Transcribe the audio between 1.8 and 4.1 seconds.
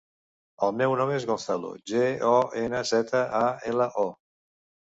ge, o, ena, zeta, a, ela, o.